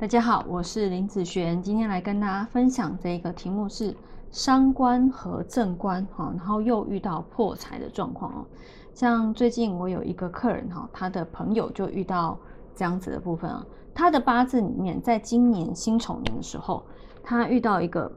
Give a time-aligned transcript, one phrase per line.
[0.00, 3.94] 大家好，我是林子璇，今天来跟大家分享这一个题目是
[4.30, 8.46] 伤官和正官哈，然后又遇到破财的状况哦。
[8.94, 12.38] 像最近我有一个客人哈，他的朋友就遇到
[12.74, 16.82] 这样子的部分啊，他的八字里面，在今年辛丑年的时候，
[17.22, 18.10] 他遇到一个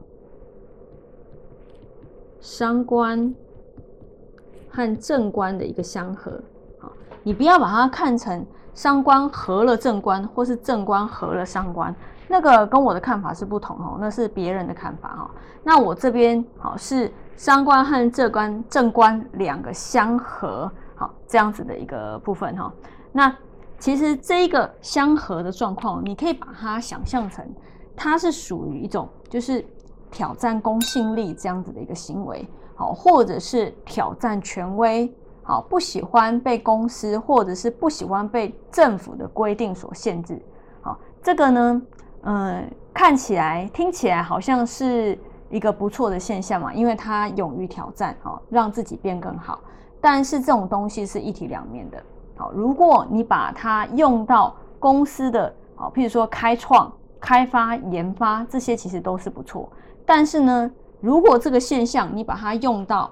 [2.40, 3.34] 伤官
[4.70, 6.42] 和正官的一个相合，
[7.24, 8.46] 你不要把它看成。
[8.74, 11.94] 伤官合了正官，或是正官合了伤官，
[12.26, 15.30] 那个跟我的看法是不同哦，那是别人的看法哈。
[15.62, 22.72] 那我这边好是伤官和正官正官两个相合，好这样子的一个部分哈。
[23.12, 23.32] 那
[23.78, 27.48] 其实这一个相合的状况，你可以把它想象成，
[27.94, 29.64] 它是属于一种就是
[30.10, 32.44] 挑战公信力这样子的一个行为，
[32.74, 35.14] 好，或者是挑战权威。
[35.44, 40.40] 好，不喜欢被公司或者是不喜欢被政府的规定所限制。
[40.80, 41.82] 好，这个呢，
[42.22, 45.18] 嗯，看起来、听起来好像是
[45.50, 49.60] 一个不错的现象嘛，因为他勇于挑战，好，让自己变更好。
[50.00, 52.02] 但是这种东西是一体两面的。
[52.36, 59.70] 好，如果你把它用到公司的，好，譬如说开创、开发、研发这些，其实都是不错。
[60.06, 63.10] 但是呢，如果这个现象你把它用到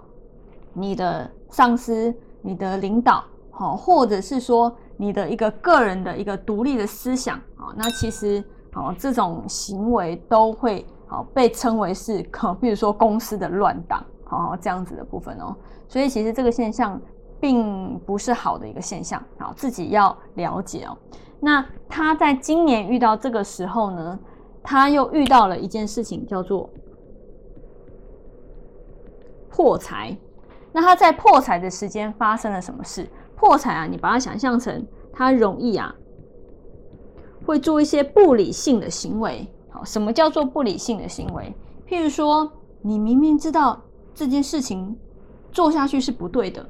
[0.74, 8.42] 你的上司、你的领导，好，或者是说你的一个个人的一个独立的思想，啊，那其实，
[8.72, 15.54] 好，这种行为都会好被称为是，可，比如说公司的乱党，好，这样子的部分哦。
[15.88, 17.00] 所以其实这个现象
[17.38, 20.96] 并不是好的一个现象，好，自己要了解哦。
[21.38, 24.18] 那他在今年遇到这个时候呢，
[24.62, 26.70] 他又遇到了一件事情，叫做
[29.50, 30.16] 破财。
[30.72, 33.08] 那他在破财的时间发生了什么事？
[33.36, 35.94] 破财啊，你把它想象成他容易啊，
[37.44, 39.46] 会做一些不理性的行为。
[39.68, 41.54] 好，什么叫做不理性的行为？
[41.86, 43.82] 譬如说，你明明知道
[44.14, 44.96] 这件事情
[45.50, 46.66] 做下去是不对的，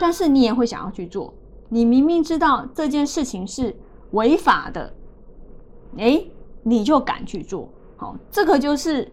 [0.00, 1.34] 但是你也会想要去做。
[1.68, 3.76] 你明明知道这件事情是
[4.12, 4.94] 违法的，
[5.98, 6.24] 哎，
[6.62, 7.68] 你就敢去做。
[7.96, 9.10] 好，这个就是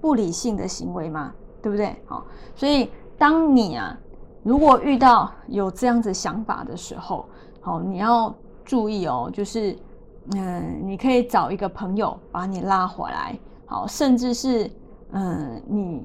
[0.00, 1.32] 不理性的行为嘛，
[1.62, 1.96] 对不对？
[2.04, 2.90] 好，所以。
[3.22, 3.96] 当你啊，
[4.42, 7.24] 如果遇到有这样子想法的时候，
[7.60, 8.34] 好，你要
[8.64, 9.78] 注意哦，就是，
[10.34, 14.68] 嗯，你可以找一个朋友把你拉回来，好，甚至是，
[15.12, 16.02] 嗯，你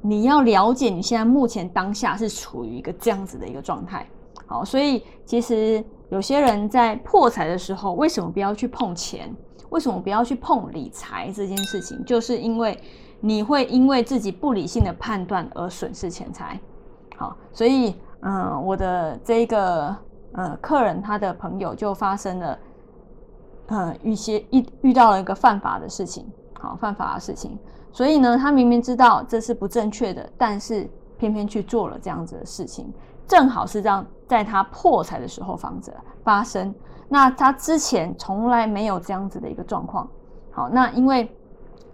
[0.00, 4.04] 你要了解你现在目前当下是处于一个这样子的一个状态，
[4.44, 9.32] 好，所以其实有些人在破财的时候，为什么不要去碰钱？
[9.68, 12.04] 为什么不要去碰理财这件事情？
[12.04, 12.76] 就是因为。
[13.20, 16.58] 你会因为自己不理性的判断而损失钱财，
[17.16, 19.96] 好，所以嗯，我的这一个
[20.32, 22.58] 呃客人他的朋友就发生了，
[23.66, 26.30] 呃，一些遇遇到了一个犯法的事情，
[26.60, 27.58] 好，犯法的事情，
[27.90, 32.92] 所以呢，他明明知道这是不正确的，但是偏偏去做了这样子的事情，
[33.26, 35.92] 正好是让在他破财的时候防止
[36.22, 36.72] 发生，
[37.08, 40.08] 那他之前从来没有这样子的一个状况，
[40.52, 41.28] 好，那因为。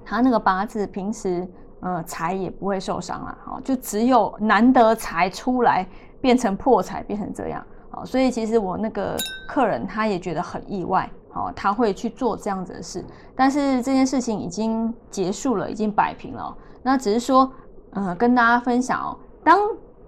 [0.04, 1.46] 他那个八字平时，
[1.80, 5.86] 呃，财也不会受伤了，好，就只有难得财出来
[6.20, 9.16] 变成破财，变成这样，好，所以其实我那个
[9.48, 13.04] 客人他也觉得很意外，好，他会去做这样子的事，
[13.34, 17.50] 但是这件事情已经结束了，已经摆平了，那只是说，
[17.90, 19.58] 呃，跟大家分享哦，当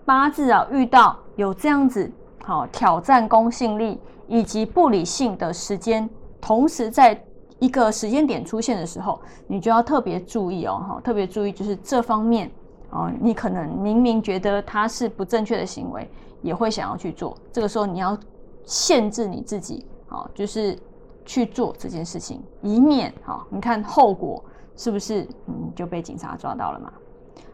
[0.05, 2.11] 八字啊遇到有这样子
[2.45, 6.09] 好挑战公信力以及不理性的时间，
[6.41, 7.21] 同时在。
[7.59, 12.51] 一个时间点出现的时候，你就要特别注意哦，哈，特别注意就是这方面
[12.91, 16.09] 哦，你可能明明觉得它是不正确的行为，
[16.43, 17.37] 也会想要去做。
[17.53, 18.19] 这个时候你要
[18.65, 20.79] 限制你自己，好，就是
[21.25, 24.45] 去做这件事情，以免好，你看后果
[24.77, 26.93] 是不是嗯就被警察抓到了嘛？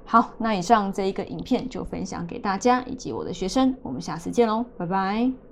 [0.04, 5.51] 好，那以上这一个影片就分享给大家以及我的学生，我们下次见喽，拜拜。